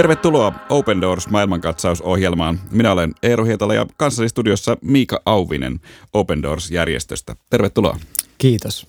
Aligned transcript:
Tervetuloa 0.00 0.52
Open 0.68 1.00
Doors 1.00 1.28
maailmankatsausohjelmaan. 1.28 2.60
Minä 2.70 2.92
olen 2.92 3.14
Eero 3.22 3.44
Hietala 3.44 3.74
ja 3.74 3.86
kanssani 3.96 4.28
studiossa 4.28 4.76
Miika 4.82 5.22
Auvinen 5.26 5.80
Open 6.12 6.42
Doors-järjestöstä. 6.42 7.36
Tervetuloa. 7.50 7.96
Kiitos. 8.38 8.86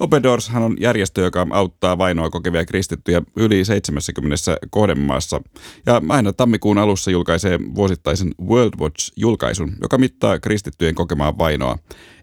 Open 0.00 0.22
Doors 0.22 0.50
on 0.54 0.76
järjestö, 0.80 1.20
joka 1.20 1.46
auttaa 1.50 1.98
vainoa 1.98 2.30
kokevia 2.30 2.64
kristittyjä 2.64 3.22
yli 3.36 3.64
70 3.64 4.56
kohdemaassa. 4.70 5.40
Ja 5.86 6.02
aina 6.08 6.32
tammikuun 6.32 6.78
alussa 6.78 7.10
julkaisee 7.10 7.58
vuosittaisen 7.74 8.34
World 8.46 8.80
Watch-julkaisun, 8.80 9.72
joka 9.82 9.98
mittaa 9.98 10.38
kristittyjen 10.38 10.94
kokemaa 10.94 11.38
vainoa 11.38 11.78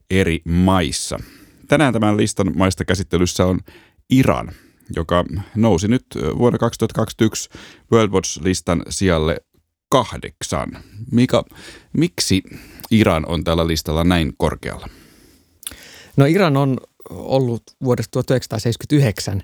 eri 0.09 0.41
maissa. 0.45 1.19
Tänään 1.67 1.93
tämän 1.93 2.17
listan 2.17 2.51
maista 2.55 2.85
käsittelyssä 2.85 3.45
on 3.45 3.59
Iran, 4.09 4.51
joka 4.95 5.25
nousi 5.55 5.87
nyt 5.87 6.05
vuonna 6.37 6.59
2021 6.59 7.49
World 7.91 8.11
Watch-listan 8.11 8.83
sijalle 8.89 9.37
kahdeksan. 9.89 10.77
Mika, 11.11 11.43
miksi 11.93 12.43
Iran 12.91 13.25
on 13.27 13.43
tällä 13.43 13.67
listalla 13.67 14.03
näin 14.03 14.33
korkealla? 14.37 14.87
No 16.17 16.25
Iran 16.25 16.57
on 16.57 16.77
ollut 17.09 17.63
vuodesta 17.83 18.11
1979 18.11 19.41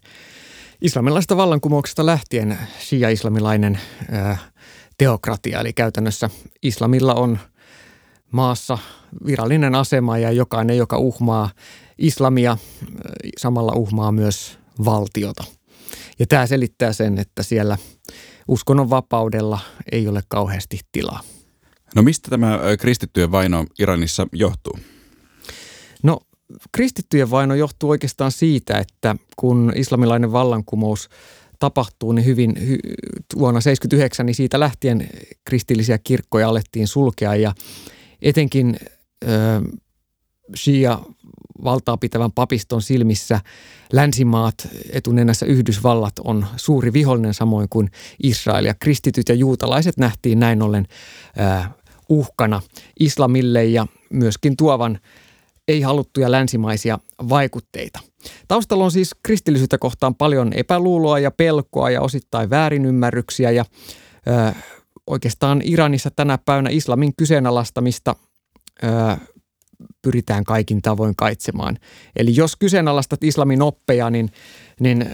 islamilaisesta 0.82 1.38
vallankumouksesta 1.38 2.06
lähtien 2.06 2.58
shia-islamilainen 2.80 3.80
teokratia. 4.98 5.60
Eli 5.60 5.74
käytännössä 5.74 6.30
islamilla 6.62 7.14
on 7.14 7.40
maassa 8.32 8.78
virallinen 9.26 9.76
asema 9.76 10.18
ja 10.18 10.32
jokainen, 10.32 10.78
joka 10.78 10.98
uhmaa 10.98 11.50
islamia, 11.98 12.58
samalla 13.38 13.74
uhmaa 13.76 14.12
myös 14.12 14.60
valtiota. 14.86 15.44
Ja 16.20 16.28
tämä 16.28 16.48
selittää 16.48 16.94
sen, 16.94 17.18
että 17.18 17.44
siellä 17.44 17.78
uskonnon 18.48 18.90
vapaudella 18.90 19.60
ei 19.92 20.08
ole 20.08 20.22
kauheasti 20.28 20.80
tilaa. 20.92 21.20
No 21.96 22.02
mistä 22.02 22.30
tämä 22.30 22.60
kristittyjen 22.80 23.32
vaino 23.32 23.66
Iranissa 23.80 24.28
johtuu? 24.34 24.80
No 26.04 26.20
kristittyjen 26.72 27.32
vaino 27.32 27.56
johtuu 27.56 27.90
oikeastaan 27.90 28.32
siitä, 28.32 28.78
että 28.78 29.16
kun 29.36 29.74
islamilainen 29.76 30.32
vallankumous 30.32 31.10
tapahtuu, 31.60 32.12
niin 32.12 32.26
hyvin 32.26 32.50
hy, 32.50 32.78
vuonna 33.38 33.62
1979, 33.62 34.26
niin 34.26 34.36
siitä 34.36 34.60
lähtien 34.60 35.10
kristillisiä 35.46 35.98
kirkkoja 35.98 36.50
alettiin 36.50 36.88
sulkea 36.88 37.36
ja 37.36 37.54
etenkin 38.22 38.78
ö, 39.24 39.28
Shia 40.56 41.00
valtaa 41.64 41.98
pitävän 41.98 42.32
papiston 42.32 42.82
silmissä 42.82 43.40
länsimaat, 43.94 44.68
etunenässä 44.92 45.46
Yhdysvallat 45.46 46.20
on 46.24 46.46
suuri 46.56 46.94
vihollinen 46.94 47.34
samoin 47.34 47.68
kuin 47.70 47.92
Israel. 48.24 48.66
Ja 48.66 48.74
kristityt 48.74 49.30
ja 49.30 49.36
juutalaiset 49.36 49.98
nähtiin 49.98 50.40
näin 50.40 50.62
ollen 50.62 50.88
äh, 51.40 51.70
uhkana 52.10 52.62
islamille 53.00 53.66
ja 53.66 53.88
myöskin 54.10 54.58
tuovan 54.58 55.00
ei-haluttuja 55.68 56.32
länsimaisia 56.32 57.00
vaikutteita. 57.30 58.00
Taustalla 58.48 58.84
on 58.84 58.92
siis 58.92 59.12
kristillisyyttä 59.24 59.78
kohtaan 59.78 60.16
paljon 60.16 60.54
epäluuloa 60.54 61.20
ja 61.20 61.32
pelkoa 61.32 61.90
ja 61.90 62.02
osittain 62.02 62.50
väärinymmärryksiä 62.50 63.52
ja 63.52 63.66
ö, 64.28 64.54
oikeastaan 65.08 65.62
Iranissa 65.64 66.12
tänä 66.16 66.38
päivänä 66.38 66.70
islamin 66.70 67.14
kyseenalaistamista 67.18 68.16
ö, 68.84 68.88
pyritään 70.02 70.44
kaikin 70.44 70.82
tavoin 70.82 71.16
kaitsemaan. 71.16 71.78
Eli 72.16 72.36
jos 72.36 72.56
kyseenalaistat 72.56 73.24
islamin 73.24 73.62
oppeja, 73.62 74.10
niin, 74.10 74.30
niin 74.80 75.06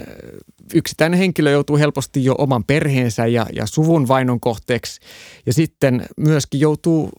yksittäinen 0.73 1.20
henkilö 1.20 1.52
joutuu 1.52 1.78
helposti 1.78 2.25
jo 2.25 2.36
oman 2.38 2.64
perheensä 2.64 3.28
ja, 3.28 3.46
ja 3.53 3.66
suvun 3.66 4.07
vainon 4.07 4.40
kohteeksi 4.40 5.00
ja 5.46 5.53
sitten 5.53 6.06
myöskin 6.18 6.59
joutuu 6.59 7.09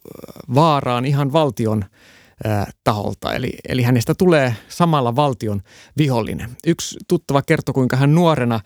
vaaraan 0.54 1.04
ihan 1.04 1.32
valtion– 1.32 1.84
taholta. 2.84 3.34
Eli, 3.34 3.52
eli 3.68 3.82
hänestä 3.82 4.14
tulee 4.14 4.56
samalla 4.68 5.16
valtion 5.16 5.62
vihollinen. 5.98 6.50
Yksi 6.66 6.98
tuttava 7.08 7.42
kertoi, 7.42 7.72
kuinka 7.72 7.96
hän 7.96 8.14
nuorena 8.14 8.60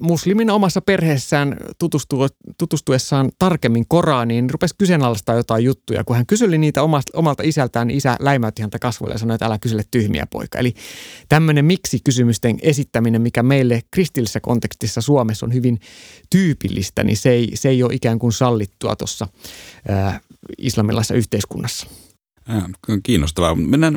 muslimina 0.00 0.54
omassa 0.54 0.80
perheessään 0.80 1.56
tutustu, 1.78 2.16
tutustuessaan 2.58 3.30
tarkemmin 3.38 3.84
Koraaniin 3.88 4.50
rupesi 4.50 4.74
kyseenalaistaa 4.78 5.34
jotain 5.34 5.64
juttuja. 5.64 6.04
Kun 6.04 6.16
hän 6.16 6.26
kyseli 6.26 6.58
niitä 6.58 6.82
omasta, 6.82 7.18
omalta 7.18 7.42
isältään, 7.42 7.86
niin 7.86 7.98
isä 7.98 8.16
läimäytti 8.20 8.62
häntä 8.62 8.78
kasvoille 8.78 9.14
ja 9.14 9.18
sanoi, 9.18 9.34
että 9.34 9.46
älä 9.46 9.58
kysele 9.58 9.82
tyhmiä 9.90 10.26
poika. 10.30 10.58
Eli 10.58 10.74
tämmöinen 11.28 11.64
miksi-kysymysten 11.64 12.58
esittäminen, 12.62 13.22
mikä 13.22 13.42
meille 13.42 13.82
kristillisessä 13.90 14.40
kontekstissa 14.40 15.00
Suomessa 15.00 15.46
on 15.46 15.54
hyvin 15.54 15.80
tyypillistä, 16.30 17.04
niin 17.04 17.16
se 17.16 17.30
ei, 17.30 17.50
se 17.54 17.68
ei 17.68 17.82
ole 17.82 17.94
ikään 17.94 18.18
kuin 18.18 18.32
sallittua 18.32 18.96
tuossa 18.96 19.28
islamilaisessa 20.58 21.14
yhteiskunnassa. 21.14 21.86
Kiinnostavaa. 23.02 23.54
Mennään 23.54 23.96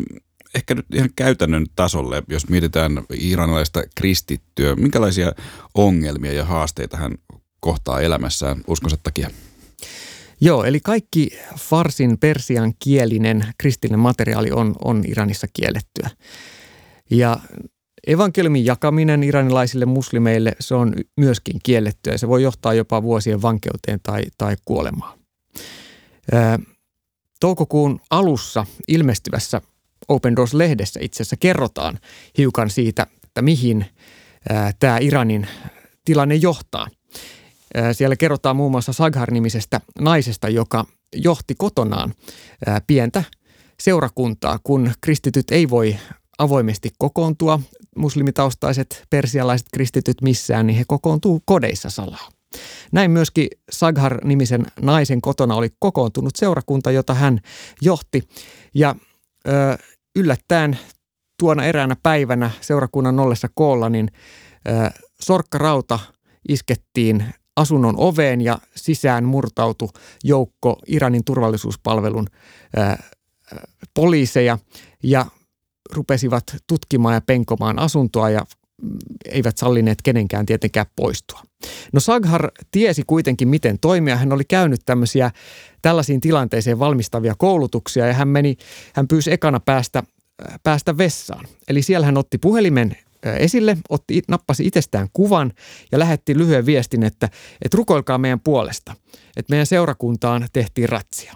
ehkä 0.56 0.76
nyt 0.76 0.86
ihan 0.94 1.10
käytännön 1.16 1.66
tasolle, 1.76 2.24
jos 2.28 2.50
mietitään 2.50 2.92
iranilaista 3.14 3.84
kristittyä. 3.96 4.76
Minkälaisia 4.76 5.32
ongelmia 5.74 6.34
ja 6.34 6.46
haasteita 6.46 6.98
hän 6.98 7.12
kohtaa 7.60 8.02
elämässään 8.02 8.62
uskonsa 8.68 8.98
takia? 9.04 9.30
Joo, 10.42 10.64
eli 10.64 10.80
kaikki 10.80 11.30
farsin 11.60 12.18
persian 12.18 12.74
kielinen 12.80 13.46
kristillinen 13.58 14.00
materiaali 14.00 14.52
on, 14.52 14.76
on 14.84 15.04
Iranissa 15.08 15.48
kiellettyä. 15.54 16.10
Ja 17.12 17.40
evankeliumin 18.08 18.66
jakaminen 18.66 19.24
iranilaisille 19.24 19.86
muslimeille, 19.86 20.56
se 20.60 20.76
on 20.76 20.94
myöskin 21.18 21.60
kiellettyä 21.64 22.18
se 22.18 22.28
voi 22.28 22.44
johtaa 22.44 22.74
jopa 22.74 23.04
vuosien 23.04 23.42
vankeuteen 23.42 24.00
tai, 24.04 24.24
tai 24.38 24.56
kuolemaan 24.66 25.20
toukokuun 27.44 28.00
alussa 28.10 28.66
ilmestyvässä 28.88 29.62
Open 30.08 30.36
Doors-lehdessä 30.36 31.00
itse 31.04 31.24
asiassa 31.24 31.36
kerrotaan 31.38 32.00
hiukan 32.38 32.70
siitä, 32.70 33.08
että 33.24 33.42
mihin 33.42 33.86
tämä 34.80 34.98
Iranin 34.98 35.48
tilanne 36.06 36.36
johtaa. 36.36 36.88
Siellä 37.92 38.16
kerrotaan 38.16 38.56
muun 38.56 38.72
muassa 38.72 38.94
Saghar-nimisestä 38.94 39.82
naisesta, 40.00 40.50
joka 40.50 40.86
johti 41.16 41.56
kotonaan 41.58 42.14
ää, 42.66 42.82
pientä 42.88 43.24
seurakuntaa, 43.80 44.60
kun 44.64 44.92
kristityt 45.02 45.52
ei 45.52 45.70
voi 45.70 45.98
avoimesti 46.38 46.90
kokoontua, 46.98 47.60
muslimitaustaiset 47.96 49.04
persialaiset 49.10 49.68
kristityt 49.74 50.22
missään, 50.22 50.68
niin 50.68 50.78
he 50.78 50.84
kokoontuu 50.88 51.42
kodeissa 51.46 51.90
salaa. 51.90 52.33
Näin 52.92 53.12
myöskin 53.12 53.48
Saghar-nimisen 53.72 54.66
naisen 54.82 55.22
kotona 55.22 55.56
oli 55.56 55.70
kokoontunut 55.80 56.36
seurakunta, 56.36 56.92
jota 56.92 57.14
hän 57.14 57.40
johti. 57.82 58.24
Ja 58.74 58.96
ö, 59.48 59.52
yllättäen 60.16 60.78
tuona 61.40 61.66
eräänä 61.66 61.96
päivänä 62.04 62.52
seurakunnan 62.62 63.20
ollessa 63.20 63.48
koolla, 63.56 63.90
niin 63.90 64.12
ö, 64.68 64.92
sorkkarauta 65.22 66.00
iskettiin 66.50 67.26
asunnon 67.56 67.96
oveen 67.98 68.42
ja 68.42 68.60
sisään 68.76 69.24
murtautu 69.24 69.90
joukko 70.24 70.80
Iranin 70.88 71.24
turvallisuuspalvelun 71.24 72.28
ö, 72.78 73.04
poliiseja 73.94 74.58
ja 75.04 75.26
rupesivat 75.92 76.44
tutkimaan 76.68 77.16
ja 77.16 77.22
penkomaan 77.22 77.80
asuntoa 77.80 78.30
ja 78.30 78.46
eivät 79.26 79.58
sallineet 79.58 80.02
kenenkään 80.02 80.46
tietenkään 80.46 80.86
poistua. 80.96 81.42
No 81.94 82.00
Saghar 82.00 82.52
tiesi 82.72 83.04
kuitenkin, 83.08 83.48
miten 83.48 83.80
toimia. 83.80 84.18
Hän 84.18 84.34
oli 84.34 84.44
käynyt 84.44 84.82
tämmöisiä 84.86 85.32
tällaisiin 85.82 86.22
tilanteisiin 86.22 86.80
valmistavia 86.80 87.34
koulutuksia 87.38 88.08
ja 88.08 88.14
hän 88.14 88.28
meni, 88.28 88.58
hän 88.94 89.08
pyysi 89.08 89.32
ekana 89.32 89.60
päästä, 89.60 90.04
päästä 90.64 90.98
vessaan. 90.98 91.46
Eli 91.68 91.82
siellä 91.82 92.06
hän 92.06 92.18
otti 92.18 92.38
puhelimen 92.38 92.98
esille, 93.24 93.78
otti, 93.90 94.22
nappasi 94.28 94.66
itsestään 94.68 95.08
kuvan 95.14 95.52
ja 95.92 96.00
lähetti 96.00 96.38
lyhyen 96.38 96.66
viestin, 96.66 97.04
että, 97.04 97.30
että 97.62 97.78
rukoilkaa 97.78 98.18
meidän 98.18 98.40
puolesta, 98.40 98.96
että 99.38 99.52
meidän 99.54 99.66
seurakuntaan 99.66 100.48
tehtiin 100.54 100.90
ratsia. 100.90 101.34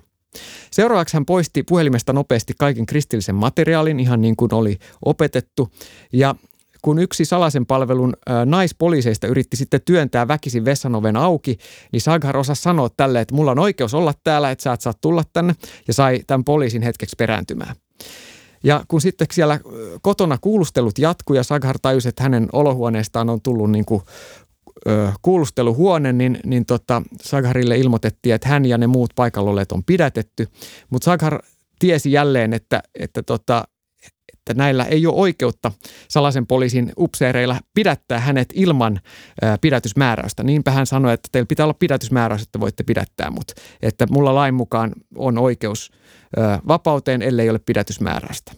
Seuraavaksi 0.71 1.13
hän 1.13 1.25
poisti 1.25 1.63
puhelimesta 1.63 2.13
nopeasti 2.13 2.53
kaiken 2.59 2.85
kristillisen 2.85 3.35
materiaalin, 3.35 4.00
ihan 4.00 4.21
niin 4.21 4.35
kuin 4.35 4.53
oli 4.53 4.77
opetettu, 5.06 5.71
ja 6.13 6.35
kun 6.81 7.00
yksi 7.00 7.25
salaisen 7.25 7.65
palvelun 7.65 8.13
naispoliiseista 8.45 9.27
yritti 9.27 9.57
sitten 9.57 9.81
työntää 9.85 10.27
väkisin 10.27 10.65
vessanoven 10.65 11.15
auki, 11.15 11.57
niin 11.91 12.01
Saghar 12.01 12.38
osasi 12.38 12.62
sanoa 12.62 12.89
tälle, 12.97 13.21
että 13.21 13.35
mulla 13.35 13.51
on 13.51 13.59
oikeus 13.59 13.94
olla 13.94 14.13
täällä, 14.24 14.51
että 14.51 14.63
sä 14.63 14.74
et 14.74 14.81
saa 14.81 14.94
tulla 15.01 15.24
tänne, 15.33 15.56
ja 15.88 15.94
sai 15.94 16.19
tämän 16.27 16.44
poliisin 16.44 16.81
hetkeksi 16.81 17.15
perääntymään. 17.18 17.75
Ja 18.63 18.83
kun 18.88 19.01
sitten 19.01 19.27
siellä 19.33 19.59
kotona 20.01 20.38
kuulustelut 20.41 21.00
jatkuu 21.00 21.35
ja 21.35 21.44
Saghar 21.44 21.75
tajusi, 21.81 22.09
että 22.09 22.24
hänen 22.24 22.50
olohuoneestaan 22.53 23.30
on 23.30 23.41
tullut 23.41 23.71
niin 23.71 23.85
kuin 23.85 24.01
kuulusteluhuone, 25.21 26.13
niin, 26.13 26.39
niin 26.45 26.65
tota, 26.65 27.01
Sagharille 27.21 27.77
ilmoitettiin, 27.77 28.35
että 28.35 28.50
hän 28.50 28.65
ja 28.65 28.77
ne 28.77 28.88
muut 28.88 29.12
paikalla 29.15 29.62
on 29.71 29.83
pidätetty. 29.83 30.47
Mutta 30.89 31.06
Saghar 31.06 31.39
tiesi 31.80 32.12
jälleen, 32.12 32.53
että, 32.53 32.83
että 33.00 33.23
tota, 33.23 33.63
että 34.51 34.63
näillä 34.63 34.85
ei 34.85 35.07
ole 35.07 35.15
oikeutta 35.15 35.71
salaisen 36.09 36.47
poliisin 36.47 36.91
upseereilla 36.97 37.57
pidättää 37.73 38.19
hänet 38.19 38.49
ilman 38.53 38.99
pidätysmääräystä. 39.61 40.44
Niinpä 40.44 40.71
hän 40.71 40.85
sanoi, 40.85 41.13
että 41.13 41.29
teillä 41.31 41.47
pitää 41.47 41.65
olla 41.65 41.73
pidätysmääräys, 41.73 42.41
että 42.41 42.59
voitte 42.59 42.83
pidättää 42.83 43.31
mut. 43.31 43.51
Että 43.81 44.07
mulla 44.09 44.35
lain 44.35 44.53
mukaan 44.53 44.91
on 45.15 45.38
oikeus 45.38 45.91
vapauteen, 46.67 47.21
ellei 47.21 47.49
ole 47.49 47.59
pidätysmääräystä. 47.59 48.51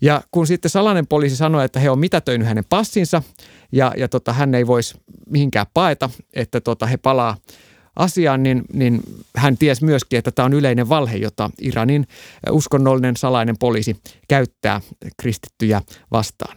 Ja 0.00 0.22
kun 0.30 0.46
sitten 0.46 0.70
salainen 0.70 1.06
poliisi 1.06 1.36
sanoi, 1.36 1.64
että 1.64 1.80
he 1.80 1.90
on 1.90 1.98
mitätöinyt 1.98 2.48
hänen 2.48 2.64
passinsa 2.68 3.22
ja, 3.72 3.92
ja 3.96 4.08
tota, 4.08 4.32
hän 4.32 4.54
ei 4.54 4.66
voisi 4.66 4.94
mihinkään 5.26 5.66
paeta, 5.74 6.10
että 6.34 6.60
tota, 6.60 6.86
he 6.86 6.96
palaa 6.96 7.36
asiaan, 8.00 8.42
niin, 8.42 8.62
niin 8.72 9.00
hän 9.36 9.58
tiesi 9.58 9.84
myöskin, 9.84 10.18
että 10.18 10.30
tämä 10.30 10.46
on 10.46 10.52
yleinen 10.52 10.88
valhe, 10.88 11.16
jota 11.16 11.50
Iranin 11.60 12.06
uskonnollinen 12.50 13.16
salainen 13.16 13.56
poliisi 13.58 13.96
käyttää 14.28 14.80
kristittyjä 15.22 15.82
vastaan. 16.10 16.56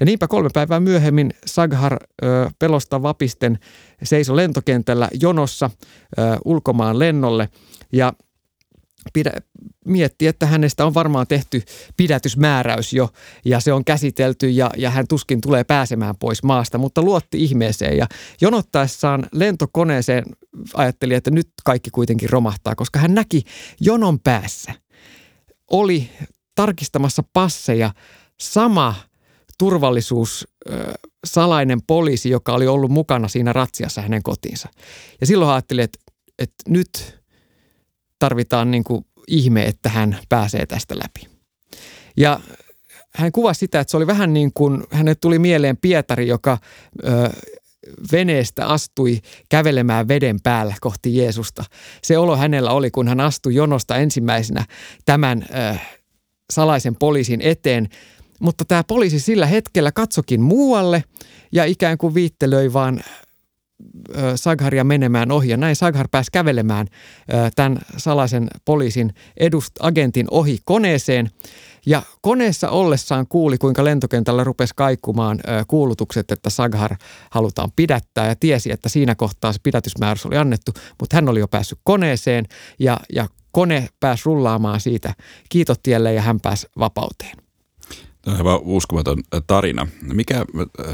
Ja 0.00 0.06
niinpä 0.06 0.28
kolme 0.28 0.48
päivää 0.54 0.80
myöhemmin 0.80 1.30
Saghar 1.46 1.96
ö, 2.24 2.50
pelosta 2.58 3.02
vapisten 3.02 3.58
seisoi 4.02 4.36
lentokentällä 4.36 5.08
jonossa 5.20 5.70
ö, 6.18 6.22
ulkomaan 6.44 6.98
lennolle 6.98 7.48
ja 7.92 8.12
pidä, 9.12 9.32
mietti, 9.84 10.26
että 10.26 10.46
hänestä 10.46 10.86
on 10.86 10.94
varmaan 10.94 11.26
tehty 11.26 11.62
pidätysmääräys 11.96 12.92
jo 12.92 13.08
ja 13.44 13.60
se 13.60 13.72
on 13.72 13.84
käsitelty 13.84 14.50
ja, 14.50 14.70
ja 14.76 14.90
hän 14.90 15.06
tuskin 15.08 15.40
tulee 15.40 15.64
pääsemään 15.64 16.16
pois 16.16 16.42
maasta, 16.42 16.78
mutta 16.78 17.02
luotti 17.02 17.44
ihmeeseen 17.44 17.96
ja 17.96 18.06
jonottaessaan 18.40 19.26
lentokoneeseen 19.32 20.24
ajatteli, 20.74 21.14
että 21.14 21.30
nyt 21.30 21.48
kaikki 21.64 21.90
kuitenkin 21.90 22.30
romahtaa, 22.30 22.74
koska 22.74 22.98
hän 22.98 23.14
näki 23.14 23.42
jonon 23.80 24.20
päässä 24.20 24.72
oli 25.70 26.10
tarkistamassa 26.54 27.22
passeja 27.32 27.94
sama 28.40 28.94
turvallisuus 29.58 30.48
salainen 31.26 31.82
poliisi, 31.82 32.30
joka 32.30 32.52
oli 32.52 32.66
ollut 32.66 32.90
mukana 32.90 33.28
siinä 33.28 33.52
ratsiassa 33.52 34.02
hänen 34.02 34.22
kotiinsa. 34.22 34.68
Ja 35.20 35.26
silloin 35.26 35.50
ajattelin, 35.50 35.84
että, 35.84 35.98
että 36.38 36.64
nyt 36.68 37.19
tarvitaan 38.20 38.70
niin 38.70 38.84
kuin 38.84 39.06
ihme, 39.26 39.64
että 39.64 39.88
hän 39.88 40.18
pääsee 40.28 40.66
tästä 40.66 40.94
läpi. 40.94 41.28
Ja 42.16 42.40
hän 43.14 43.32
kuvasi 43.32 43.58
sitä, 43.58 43.80
että 43.80 43.90
se 43.90 43.96
oli 43.96 44.06
vähän 44.06 44.32
niin 44.32 44.50
kuin, 44.54 44.84
hänet 44.90 45.20
tuli 45.20 45.38
mieleen 45.38 45.76
Pietari, 45.76 46.28
joka 46.28 46.58
ö, 47.04 47.30
veneestä 48.12 48.66
astui 48.66 49.20
kävelemään 49.48 50.08
veden 50.08 50.40
päällä 50.42 50.74
kohti 50.80 51.16
Jeesusta. 51.16 51.64
Se 52.02 52.18
olo 52.18 52.36
hänellä 52.36 52.70
oli, 52.70 52.90
kun 52.90 53.08
hän 53.08 53.20
astui 53.20 53.54
jonosta 53.54 53.96
ensimmäisenä 53.96 54.64
tämän 55.04 55.44
ö, 55.74 55.78
salaisen 56.52 56.96
poliisin 56.96 57.40
eteen. 57.40 57.88
Mutta 58.40 58.64
tämä 58.64 58.84
poliisi 58.84 59.20
sillä 59.20 59.46
hetkellä 59.46 59.92
katsokin 59.92 60.40
muualle 60.40 61.04
ja 61.52 61.64
ikään 61.64 61.98
kuin 61.98 62.14
viittelöi 62.14 62.72
vaan 62.72 63.00
Sagharia 64.34 64.84
menemään 64.84 65.32
ohi. 65.32 65.48
Ja 65.48 65.56
näin 65.56 65.76
Saghar 65.76 66.08
pääsi 66.10 66.30
kävelemään 66.32 66.86
tämän 67.56 67.78
salaisen 67.96 68.48
poliisin 68.64 69.14
edust 69.36 69.74
agentin 69.80 70.26
ohi 70.30 70.58
koneeseen. 70.64 71.30
Ja 71.86 72.02
koneessa 72.22 72.70
ollessaan 72.70 73.26
kuuli, 73.28 73.58
kuinka 73.58 73.84
lentokentällä 73.84 74.44
rupesi 74.44 74.74
kaikumaan 74.76 75.40
kuulutukset, 75.68 76.30
että 76.30 76.50
Saghar 76.50 76.96
halutaan 77.30 77.70
pidättää 77.76 78.26
ja 78.26 78.36
tiesi, 78.36 78.72
että 78.72 78.88
siinä 78.88 79.14
kohtaa 79.14 79.52
se 79.52 79.58
pidätysmääräys 79.62 80.26
oli 80.26 80.36
annettu, 80.36 80.72
mutta 81.00 81.16
hän 81.16 81.28
oli 81.28 81.40
jo 81.40 81.48
päässyt 81.48 81.78
koneeseen 81.82 82.44
ja, 82.78 82.96
ja 83.12 83.28
kone 83.52 83.88
pääsi 84.00 84.22
rullaamaan 84.26 84.80
siitä 84.80 85.14
kiitotielle 85.48 86.14
ja 86.14 86.22
hän 86.22 86.40
pääsi 86.40 86.66
vapauteen. 86.78 87.49
Tämä 88.22 88.34
on 88.34 88.38
aivan 88.38 88.60
uskomaton 88.62 89.22
tarina. 89.46 89.86
Mikä 90.02 90.44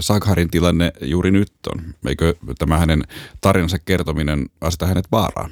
Sagharin 0.00 0.50
tilanne 0.50 0.92
juuri 1.00 1.30
nyt 1.30 1.52
on? 1.74 1.82
Eikö 2.08 2.34
tämä 2.58 2.78
hänen 2.78 3.02
tarinansa 3.40 3.78
kertominen 3.78 4.46
aseta 4.60 4.86
hänet 4.86 5.04
vaaraan? 5.12 5.50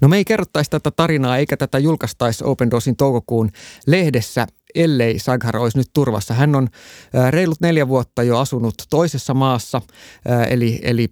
No 0.00 0.08
me 0.08 0.16
ei 0.16 0.24
kerrottaisi 0.24 0.70
tätä 0.70 0.90
tarinaa 0.90 1.38
eikä 1.38 1.56
tätä 1.56 1.78
julkaistaisi 1.78 2.44
Open 2.44 2.70
Doorsin 2.70 2.96
toukokuun 2.96 3.50
lehdessä, 3.86 4.46
ellei 4.74 5.18
Saghar 5.18 5.56
olisi 5.56 5.78
nyt 5.78 5.90
turvassa. 5.92 6.34
Hän 6.34 6.56
on 6.56 6.68
reilut 7.30 7.60
neljä 7.60 7.88
vuotta 7.88 8.22
jo 8.22 8.38
asunut 8.38 8.74
toisessa 8.90 9.34
maassa, 9.34 9.82
eli, 10.48 10.80
eli 10.82 11.08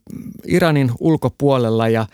Iranin 0.47 0.91
ulkopuolella 1.01 1.89
ja 1.89 2.07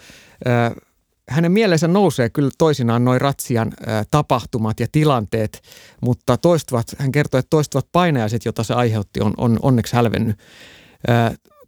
hänen 1.29 1.53
mielensä 1.53 1.89
nousee 1.89 2.31
kyllä 2.31 2.51
toisinaan 2.59 3.05
noin 3.05 3.21
ratsian 3.21 3.73
tapahtumat 4.11 4.81
ja 4.81 4.87
tilanteet, 4.93 5.63
mutta 6.03 6.37
toistuvat, 6.37 6.87
hän 6.99 7.13
kertoo, 7.13 7.39
että 7.39 7.51
toistuvat 7.51 7.89
painajaiset, 7.93 8.45
joita 8.45 8.65
se 8.65 8.75
aiheutti, 8.75 9.21
on, 9.21 9.35
on 9.37 9.59
onneksi 9.63 9.97
hälvennyt. 9.97 10.39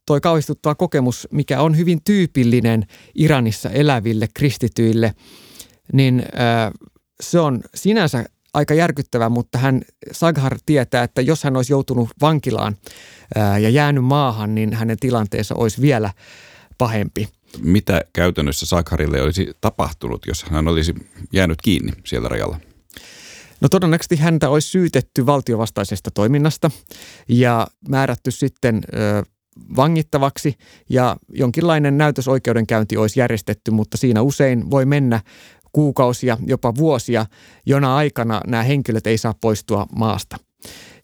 toi 0.06 0.20
kauhistuttava 0.20 0.75
kokemus, 0.75 1.28
mikä 1.31 1.60
on 1.60 1.76
hyvin 1.76 2.00
tyypillinen 2.05 2.87
Iranissa 3.14 3.70
eläville 3.70 4.28
kristityille, 4.34 5.14
niin 5.93 6.22
se 7.20 7.40
on 7.40 7.61
sinänsä 7.75 8.25
aika 8.54 8.75
järkyttävä, 8.75 9.28
mutta 9.28 9.58
hän, 9.58 9.82
Saghar 10.12 10.58
tietää, 10.66 11.02
että 11.02 11.20
jos 11.20 11.44
hän 11.44 11.56
olisi 11.56 11.72
joutunut 11.72 12.08
vankilaan 12.20 12.76
ja 13.61 13.69
jäänyt 13.69 14.04
maahan, 14.04 14.54
niin 14.54 14.75
hänen 14.75 14.96
tilanteensa 15.00 15.54
olisi 15.54 15.82
vielä 15.82 16.11
pahempi 16.78 17.28
mitä 17.61 18.03
käytännössä 18.12 18.67
Sakharille 18.67 19.23
olisi 19.23 19.53
tapahtunut, 19.61 20.27
jos 20.27 20.45
hän 20.45 20.69
olisi 20.69 20.95
jäänyt 21.33 21.62
kiinni 21.62 21.93
siellä 22.05 22.29
rajalla? 22.29 22.61
No 23.61 23.69
todennäköisesti 23.69 24.17
häntä 24.17 24.49
olisi 24.49 24.69
syytetty 24.69 25.27
valtiovastaisesta 25.27 26.11
toiminnasta 26.11 26.71
ja 27.29 27.67
määrätty 27.89 28.31
sitten 28.31 28.81
ö, 28.95 29.23
vangittavaksi 29.77 30.55
ja 30.91 31.17
jonkinlainen 31.33 31.99
näytösoikeudenkäynti 31.99 32.97
olisi 32.97 33.21
järjestetty, 33.21 33.71
mutta 33.71 33.97
siinä 33.97 34.23
usein 34.23 34.71
voi 34.71 34.85
mennä 34.85 35.21
kuukausia, 35.73 36.39
jopa 36.47 36.75
vuosia, 36.75 37.27
jona 37.67 37.97
aikana 37.97 38.41
nämä 38.47 38.62
henkilöt 38.62 39.06
ei 39.06 39.19
saa 39.19 39.35
poistua 39.41 39.87
maasta. 39.97 40.37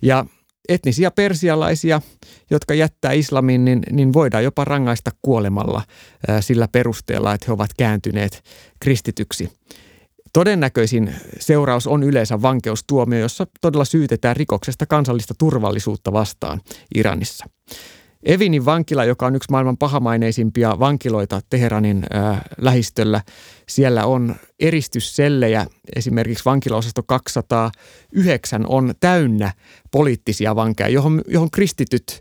Ja 0.02 0.26
etnisiä 0.68 1.10
persialaisia, 1.10 2.00
jotka 2.50 2.74
jättää 2.74 3.12
islamin, 3.12 3.64
niin, 3.64 3.82
niin 3.90 4.12
voidaan 4.12 4.44
jopa 4.44 4.64
rangaista 4.64 5.10
kuolemalla 5.22 5.82
ää, 6.28 6.40
sillä 6.40 6.68
perusteella, 6.72 7.34
että 7.34 7.44
he 7.48 7.52
ovat 7.52 7.70
kääntyneet 7.78 8.42
kristityksi. 8.80 9.52
Todennäköisin 10.32 11.14
seuraus 11.40 11.86
on 11.86 12.02
yleensä 12.02 12.42
vankeustuomio, 12.42 13.18
jossa 13.18 13.46
todella 13.60 13.84
syytetään 13.84 14.36
rikoksesta 14.36 14.86
kansallista 14.86 15.34
turvallisuutta 15.38 16.12
vastaan 16.12 16.60
Iranissa. 16.94 17.46
Evinin 18.24 18.64
vankila, 18.64 19.04
joka 19.04 19.26
on 19.26 19.36
yksi 19.36 19.50
maailman 19.50 19.76
pahamaineisimpia 19.76 20.78
vankiloita 20.78 21.40
Teheranin 21.50 22.04
äh, 22.14 22.40
lähistöllä, 22.58 23.20
siellä 23.68 24.04
on 24.06 24.36
eristyssellejä. 24.60 25.66
Esimerkiksi 25.96 26.44
vankilaosasto 26.44 27.02
209 27.02 28.66
on 28.68 28.94
täynnä 29.00 29.52
poliittisia 29.90 30.56
vankeja, 30.56 30.88
johon, 30.88 31.22
johon 31.28 31.50
kristityt, 31.50 32.20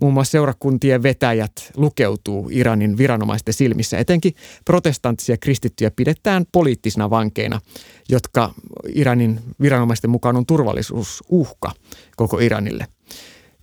muun 0.00 0.12
muassa 0.12 0.30
seurakuntien 0.30 1.02
vetäjät, 1.02 1.70
lukeutuu 1.76 2.48
Iranin 2.52 2.98
viranomaisten 2.98 3.54
silmissä. 3.54 3.98
Etenkin 3.98 4.34
protestanttisia 4.64 5.36
kristittyjä 5.36 5.90
pidetään 5.90 6.44
poliittisina 6.52 7.10
vankeina, 7.10 7.60
jotka 8.08 8.54
Iranin 8.94 9.40
viranomaisten 9.60 10.10
mukaan 10.10 10.36
on 10.36 10.46
turvallisuusuhka 10.46 11.72
koko 12.16 12.38
Iranille– 12.38 12.86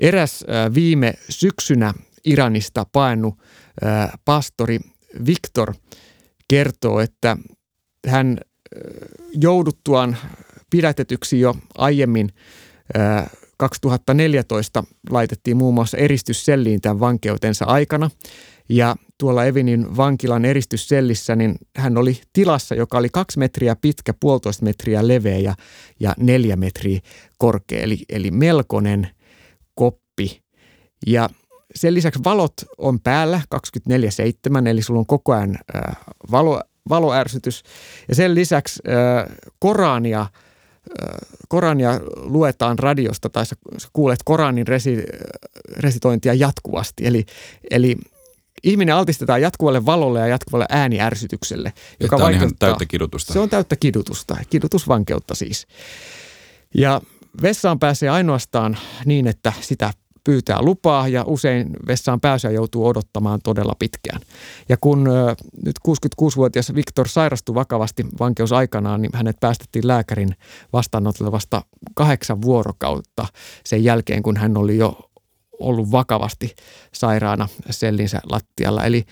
Eräs 0.04 0.46
viime 0.76 1.14
syksynä 1.30 1.94
Iranista 2.26 2.86
paennut 2.92 3.40
pastori 4.26 4.80
Viktor 5.26 5.74
kertoo, 6.48 7.00
että 7.00 7.38
hän 8.08 8.38
jouduttuaan 9.42 10.18
pidätetyksi 10.70 11.40
jo 11.40 11.56
aiemmin 11.78 12.30
2014 13.58 14.84
laitettiin 15.10 15.58
muun 15.58 15.74
muassa 15.74 15.98
eristysselliin 15.98 16.82
tämän 16.82 17.00
vankeutensa 17.00 17.66
aikana. 17.66 18.10
Ja 18.70 18.96
tuolla 19.18 19.46
Evinin 19.46 19.98
vankilan 19.98 20.46
eristyssellissä, 20.46 21.36
niin 21.36 21.56
hän 21.78 21.98
oli 21.98 22.22
tilassa, 22.34 22.76
joka 22.76 22.98
oli 22.98 23.10
kaksi 23.10 23.40
metriä 23.40 23.76
pitkä, 23.76 24.14
puolitoista 24.20 24.66
metriä 24.66 25.08
leveä 25.08 25.38
ja, 25.38 25.56
ja 26.00 26.14
neljä 26.20 26.56
metriä 26.56 27.00
korkea. 27.38 27.82
Eli, 27.82 28.00
eli 28.10 28.32
melkoinen– 28.32 29.08
koppi. 29.76 30.44
Ja 31.08 31.30
sen 31.76 31.94
lisäksi 31.94 32.24
valot 32.24 32.54
on 32.78 33.00
päällä 33.00 33.42
24-7, 33.56 34.68
eli 34.68 34.82
sulla 34.82 35.00
on 35.00 35.06
koko 35.06 35.34
ajan 35.34 35.58
äh, 35.76 35.98
valo, 36.32 36.62
valoärsytys. 36.90 37.64
Ja 38.10 38.16
sen 38.16 38.36
lisäksi 38.36 38.80
äh, 38.88 39.36
Korania, 39.60 40.22
äh, 40.22 40.28
Korania 41.50 42.00
luetaan 42.16 42.80
radiosta 42.80 43.30
tai 43.30 43.46
sä, 43.46 43.56
sä 43.78 43.88
kuulet 43.94 44.20
Koranin 44.26 44.68
resi, 44.68 45.04
resitointia 45.78 46.34
jatkuvasti. 46.34 47.08
Eli, 47.08 47.26
eli 47.72 47.98
ihminen 48.64 48.96
altistetaan 48.96 49.42
jatkuvalle 49.42 49.86
valolle 49.86 50.20
ja 50.20 50.28
jatkuvalle 50.28 50.66
ääniärsytykselle. 50.70 51.74
Joka 52.00 52.18
Tämä 52.18 52.28
on 52.28 52.34
ihan 52.34 52.52
täyttä 52.60 52.86
kidutusta. 52.86 53.34
Se 53.34 53.40
on 53.40 53.50
täyttä 53.50 53.76
kidutusta, 53.76 54.38
kidutusvankeutta 54.50 55.36
siis. 55.36 55.68
Ja 56.74 57.02
vessaan 57.42 57.80
pääsee 57.80 58.10
ainoastaan 58.10 58.78
niin, 59.06 59.28
että 59.28 59.54
sitä 59.62 59.94
pyytää 60.24 60.62
lupaa 60.62 61.08
ja 61.08 61.24
usein 61.28 61.70
vessaan 61.88 62.20
pääsyä 62.20 62.52
joutuu 62.52 62.86
odottamaan 62.88 63.40
todella 63.44 63.76
pitkään. 63.80 64.22
Ja 64.70 64.78
kun 64.82 65.04
nyt 65.66 65.76
66-vuotias 65.88 66.76
Viktor 66.76 67.08
sairastui 67.08 67.56
vakavasti 67.56 68.06
vankeusaikanaan, 68.20 69.02
niin 69.02 69.12
hänet 69.14 69.40
päästettiin 69.40 69.88
lääkärin 69.88 70.36
vastaanotolle 70.74 71.32
vasta 71.32 71.62
kahdeksan 71.96 72.42
vuorokautta 72.42 73.26
sen 73.66 73.84
jälkeen, 73.84 74.24
kun 74.24 74.38
hän 74.38 74.58
oli 74.58 74.78
jo 74.78 75.10
ollut 75.60 75.92
vakavasti 75.92 76.56
sairaana 76.94 77.50
sellinsä 77.70 78.20
lattialla. 78.30 78.84
Eli 78.84 79.04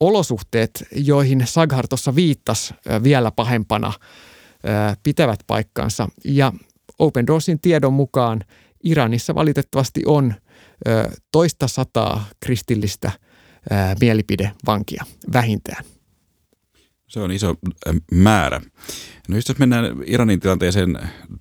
olosuhteet, 0.00 0.84
joihin 0.92 1.42
Saghar 1.44 1.88
tuossa 1.88 2.14
viittasi 2.14 2.74
vielä 3.02 3.30
pahempana, 3.30 3.92
pitävät 5.02 5.40
paikkansa. 5.46 6.08
Ja 6.24 6.52
Open 7.00 7.26
Doorsin 7.26 7.60
tiedon 7.60 7.92
mukaan 7.92 8.40
Iranissa 8.84 9.34
valitettavasti 9.34 10.02
on 10.06 10.34
toista 11.32 11.68
sataa 11.68 12.24
kristillistä 12.40 13.12
mielipidevankia 14.00 15.04
vähintään. 15.32 15.84
Se 17.08 17.20
on 17.20 17.32
iso 17.32 17.54
määrä. 18.12 18.60
No 19.28 19.36
jos 19.36 19.58
mennään 19.58 19.84
Iranin 20.06 20.40
tilanteeseen 20.40 20.98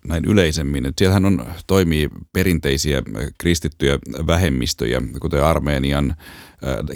näin 0.08 0.26
yleisemmin, 0.26 0.86
että 0.86 1.00
siellähän 1.00 1.26
on, 1.26 1.46
toimii 1.68 2.10
perinteisiä 2.34 3.04
kristittyjä 3.38 4.00
vähemmistöjä, 4.28 5.02
kuten 5.22 5.44
Armenian 5.44 6.16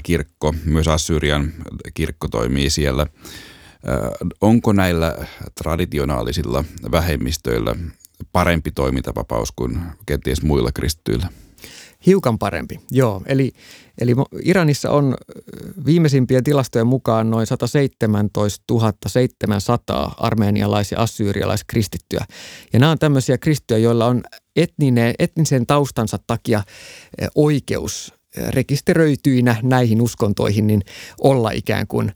kirkko, 0.03 0.53
myös 0.65 0.87
Assyrian 0.87 1.53
kirkko 1.93 2.27
toimii 2.27 2.69
siellä. 2.69 3.07
Onko 4.41 4.73
näillä 4.73 5.27
traditionaalisilla 5.63 6.63
vähemmistöillä 6.91 7.75
parempi 8.31 8.71
toimintavapaus 8.71 9.51
kuin 9.51 9.79
kenties 10.05 10.41
muilla 10.43 10.71
kristityillä? 10.71 11.27
Hiukan 12.05 12.39
parempi, 12.39 12.79
joo. 12.91 13.21
Eli, 13.25 13.51
eli 14.01 14.13
Iranissa 14.43 14.91
on 14.91 15.15
viimeisimpien 15.85 16.43
tilastojen 16.43 16.87
mukaan 16.87 17.31
noin 17.31 17.47
117 17.47 18.93
700 19.07 20.15
armeenialais- 20.17 20.91
ja 20.91 20.99
assyrialais-kristittyä. 20.99 22.25
Ja 22.73 22.79
nämä 22.79 22.91
on 22.91 22.99
tämmöisiä 22.99 23.37
kristittyjä, 23.37 23.77
joilla 23.77 24.05
on 24.05 24.23
etninen, 24.55 25.13
etnisen 25.19 25.65
taustansa 25.65 26.17
takia 26.27 26.63
oikeus 27.35 28.13
rekisteröityinä 28.49 29.55
näihin 29.63 30.01
uskontoihin, 30.01 30.67
niin 30.67 30.81
olla 31.21 31.51
ikään 31.51 31.87
kuin 31.87 32.11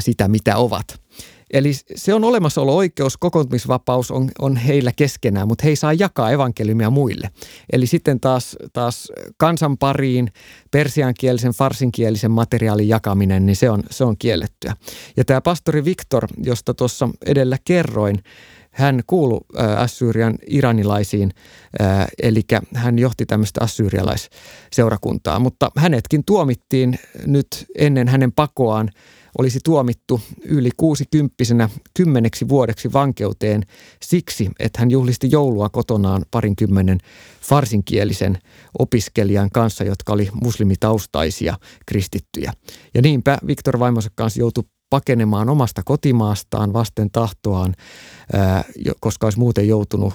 sitä, 0.00 0.28
mitä 0.28 0.56
ovat. 0.56 1.03
Eli 1.52 1.72
se 1.94 2.14
on 2.14 2.24
olemassaolo-oikeus, 2.24 3.16
kokoontumisvapaus 3.16 4.10
on, 4.10 4.30
on 4.38 4.56
heillä 4.56 4.92
keskenään, 4.96 5.48
mutta 5.48 5.62
he 5.64 5.68
ei 5.68 5.76
saa 5.76 5.92
jakaa 5.92 6.30
evankeliumia 6.30 6.90
muille. 6.90 7.30
Eli 7.72 7.86
sitten 7.86 8.20
taas, 8.20 8.56
taas 8.72 9.12
kansan 9.36 9.78
pariin 9.78 10.28
persiankielisen, 10.70 11.52
farsinkielisen 11.52 12.30
materiaalin 12.30 12.88
jakaminen, 12.88 13.46
niin 13.46 13.56
se 13.56 13.70
on, 13.70 13.82
se 13.90 14.04
on 14.04 14.16
kiellettyä. 14.18 14.76
Ja 15.16 15.24
tämä 15.24 15.40
pastori 15.40 15.84
Viktor, 15.84 16.26
josta 16.44 16.74
tuossa 16.74 17.08
edellä 17.26 17.56
kerroin, 17.64 18.22
hän 18.70 19.00
kuului 19.06 19.40
Assyrian 19.76 20.38
iranilaisiin, 20.46 21.30
eli 22.22 22.42
hän 22.74 22.98
johti 22.98 23.26
tämmöistä 23.26 23.60
assyrialaisseurakuntaa, 23.64 25.38
mutta 25.38 25.70
hänetkin 25.76 26.24
tuomittiin 26.24 26.98
nyt 27.26 27.46
ennen 27.78 28.08
hänen 28.08 28.32
pakoaan 28.32 28.90
olisi 29.38 29.58
tuomittu 29.64 30.20
yli 30.44 30.70
kuusikymppisenä 30.76 31.68
kymmeneksi 31.94 32.48
vuodeksi 32.48 32.92
vankeuteen 32.92 33.62
siksi, 34.02 34.50
että 34.58 34.80
hän 34.80 34.90
juhlisti 34.90 35.28
joulua 35.30 35.68
kotonaan 35.68 36.24
parinkymmenen 36.30 36.98
farsinkielisen 37.42 38.38
opiskelijan 38.78 39.50
kanssa, 39.50 39.84
jotka 39.84 40.12
oli 40.12 40.28
muslimitaustaisia 40.42 41.58
kristittyjä. 41.86 42.52
Ja 42.94 43.02
niinpä 43.02 43.38
Viktor 43.46 43.78
vaimonsa 43.78 44.10
kanssa 44.14 44.40
joutui 44.40 44.64
pakenemaan 44.90 45.48
omasta 45.48 45.82
kotimaastaan 45.84 46.72
vasten 46.72 47.10
tahtoaan, 47.10 47.74
koska 49.00 49.26
olisi 49.26 49.38
muuten 49.38 49.68
joutunut 49.68 50.14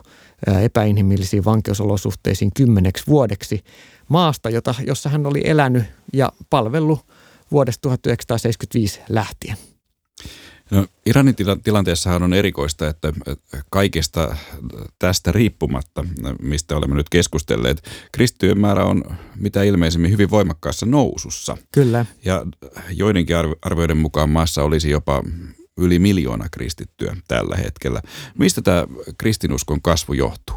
epäinhimillisiin 0.62 1.46
vankeusolosuhteisiin 1.46 2.52
kymmeneksi 2.56 3.04
vuodeksi 3.08 3.64
maasta, 4.10 4.50
jota, 4.50 4.76
jossa 4.88 5.10
hän 5.10 5.26
oli 5.26 5.42
elänyt 5.44 5.84
ja 6.14 6.32
palvellut 6.50 7.00
vuodesta 7.52 7.82
1975 7.82 9.00
lähtien. 9.10 9.58
No, 10.72 10.88
Iranin 11.06 11.36
tilanteessahan 11.64 12.24
on 12.24 12.34
erikoista, 12.34 12.88
että 12.88 13.14
kaikesta 13.70 14.36
tästä 15.00 15.32
riippumatta, 15.32 16.06
mistä 16.42 16.78
olemme 16.78 16.96
nyt 16.96 17.10
keskustelleet, 17.10 17.84
kristittyjen 18.12 18.60
määrä 18.60 18.86
on 18.86 19.04
mitä 19.36 19.64
ilmeisemmin 19.64 20.12
hyvin 20.12 20.30
voimakkaassa 20.30 20.86
nousussa. 20.86 21.58
Kyllä. 21.72 22.06
Ja 22.26 22.46
joidenkin 22.90 23.36
arvioiden 23.62 23.98
mukaan 23.98 24.30
maassa 24.30 24.64
olisi 24.64 24.90
jopa 24.90 25.24
yli 25.78 26.00
miljoona 26.00 26.50
kristittyä 26.52 27.18
tällä 27.28 27.56
hetkellä. 27.56 28.02
Mistä 28.38 28.62
tämä 28.62 28.88
kristinuskon 29.18 29.82
kasvu 29.82 30.14
johtuu? 30.14 30.56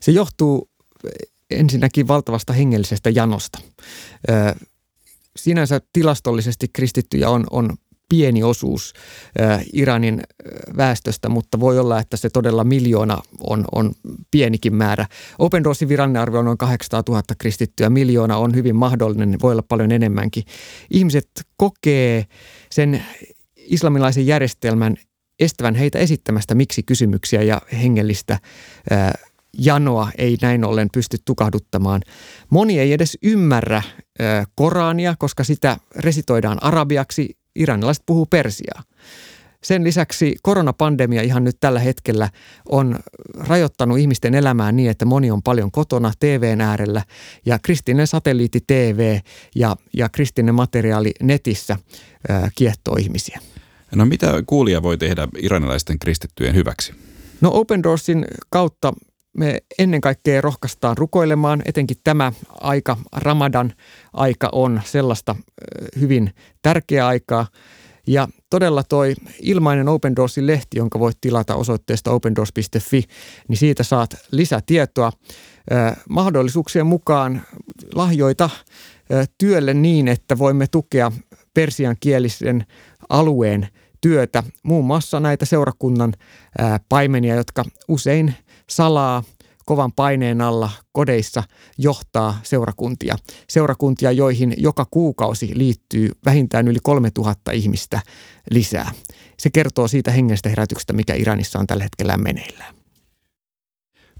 Se 0.00 0.12
johtuu 0.12 0.70
ensinnäkin 1.50 2.08
valtavasta 2.08 2.52
hengellisestä 2.52 3.10
janosta 3.10 3.58
sinänsä 5.36 5.80
tilastollisesti 5.92 6.66
kristittyjä 6.72 7.30
on, 7.30 7.44
on 7.50 7.70
pieni 8.08 8.42
osuus 8.42 8.92
Iranin 9.72 10.22
väestöstä, 10.76 11.28
mutta 11.28 11.60
voi 11.60 11.78
olla, 11.78 12.00
että 12.00 12.16
se 12.16 12.30
todella 12.30 12.64
miljoona 12.64 13.22
on, 13.40 13.64
on 13.72 13.92
pienikin 14.30 14.74
määrä. 14.74 15.06
Open 15.38 15.64
Doorsin 15.64 15.88
arvio 16.20 16.38
on 16.38 16.44
noin 16.44 16.58
800 16.58 17.02
000 17.08 17.22
kristittyä. 17.38 17.90
Miljoona 17.90 18.36
on 18.36 18.54
hyvin 18.54 18.76
mahdollinen, 18.76 19.38
voi 19.42 19.52
olla 19.52 19.64
paljon 19.68 19.92
enemmänkin. 19.92 20.44
Ihmiset 20.90 21.30
kokee 21.56 22.24
sen 22.70 23.02
islamilaisen 23.56 24.26
järjestelmän 24.26 24.96
estävän 25.38 25.74
heitä 25.74 25.98
esittämästä 25.98 26.54
miksi 26.54 26.82
kysymyksiä 26.82 27.42
ja 27.42 27.62
hengellistä 27.72 28.38
janoa 29.58 30.08
ei 30.18 30.36
näin 30.42 30.64
ollen 30.64 30.88
pysty 30.92 31.16
tukahduttamaan. 31.24 32.02
Moni 32.50 32.78
ei 32.78 32.92
edes 32.92 33.18
ymmärrä 33.22 33.82
Korania, 34.54 35.14
koska 35.18 35.44
sitä 35.44 35.76
resitoidaan 35.96 36.62
arabiaksi. 36.62 37.36
Iranilaiset 37.54 38.02
puhuu 38.06 38.26
persiaa. 38.26 38.82
Sen 39.62 39.84
lisäksi 39.84 40.36
koronapandemia 40.42 41.22
ihan 41.22 41.44
nyt 41.44 41.56
tällä 41.60 41.80
hetkellä 41.80 42.28
on 42.68 42.98
rajoittanut 43.38 43.98
ihmisten 43.98 44.34
elämää 44.34 44.72
niin, 44.72 44.90
että 44.90 45.04
moni 45.04 45.30
on 45.30 45.42
paljon 45.42 45.70
kotona 45.70 46.12
TVn 46.20 46.60
äärellä 46.60 47.02
ja 47.46 47.58
kristillinen 47.58 48.06
satelliitti 48.06 48.60
TV 48.66 49.18
ja, 49.54 49.76
ja 49.92 50.08
kristillinen 50.08 50.54
materiaali 50.54 51.12
netissä 51.22 51.76
ää, 52.28 52.50
kiehtoo 52.54 52.96
ihmisiä. 52.96 53.40
No 53.94 54.06
mitä 54.06 54.42
kuulija 54.46 54.82
voi 54.82 54.98
tehdä 54.98 55.28
iranilaisten 55.38 55.98
kristittyjen 55.98 56.54
hyväksi? 56.54 56.94
No 57.40 57.50
Open 57.52 57.82
Doorsin 57.82 58.24
kautta 58.50 58.92
me 59.36 59.60
ennen 59.78 60.00
kaikkea 60.00 60.40
rohkaistaan 60.40 60.96
rukoilemaan, 60.96 61.62
etenkin 61.64 61.96
tämä 62.04 62.32
aika, 62.60 62.96
Ramadan 63.12 63.72
aika 64.12 64.48
on 64.52 64.80
sellaista 64.84 65.36
hyvin 66.00 66.34
tärkeää 66.62 67.06
aikaa. 67.06 67.46
Ja 68.06 68.28
todella 68.50 68.82
toi 68.82 69.14
ilmainen 69.40 69.88
Open 69.88 70.16
Doorsin 70.16 70.46
lehti, 70.46 70.78
jonka 70.78 70.98
voit 70.98 71.20
tilata 71.20 71.54
osoitteesta 71.54 72.10
opendoors.fi, 72.10 73.04
niin 73.48 73.56
siitä 73.56 73.82
saat 73.82 74.16
lisätietoa. 74.30 75.12
Mahdollisuuksien 76.08 76.86
mukaan 76.86 77.42
lahjoita 77.94 78.50
työlle 79.38 79.74
niin, 79.74 80.08
että 80.08 80.38
voimme 80.38 80.66
tukea 80.66 81.12
persiankielisen 81.54 82.66
alueen 83.08 83.68
työtä, 84.00 84.42
muun 84.62 84.84
muassa 84.84 85.20
näitä 85.20 85.44
seurakunnan 85.44 86.12
paimenia, 86.88 87.34
jotka 87.34 87.64
usein 87.88 88.34
salaa 88.70 89.22
kovan 89.66 89.92
paineen 89.92 90.40
alla 90.40 90.70
kodeissa 90.92 91.42
johtaa 91.78 92.40
seurakuntia. 92.42 93.16
Seurakuntia, 93.48 94.12
joihin 94.12 94.54
joka 94.56 94.86
kuukausi 94.90 95.50
liittyy 95.54 96.10
vähintään 96.24 96.68
yli 96.68 96.78
3000 96.82 97.52
ihmistä 97.52 98.00
lisää. 98.50 98.90
Se 99.38 99.50
kertoo 99.50 99.88
siitä 99.88 100.10
hengestä 100.10 100.48
herätyksestä, 100.48 100.92
mikä 100.92 101.14
Iranissa 101.14 101.58
on 101.58 101.66
tällä 101.66 101.84
hetkellä 101.84 102.16
meneillään. 102.16 102.74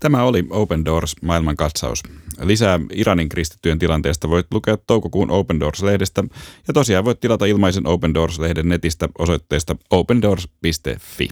Tämä 0.00 0.22
oli 0.22 0.46
Open 0.50 0.84
Doors 0.84 1.16
maailmankatsaus. 1.22 2.02
Lisää 2.40 2.80
Iranin 2.92 3.28
kristittyjen 3.28 3.78
tilanteesta 3.78 4.28
voit 4.28 4.46
lukea 4.54 4.76
toukokuun 4.76 5.30
Open 5.30 5.60
Doors-lehdestä 5.60 6.24
ja 6.68 6.74
tosiaan 6.74 7.04
voit 7.04 7.20
tilata 7.20 7.46
ilmaisen 7.46 7.86
Open 7.86 8.14
Doors-lehden 8.14 8.68
netistä 8.68 9.08
osoitteesta 9.18 9.76
opendoors.fi. 9.90 11.28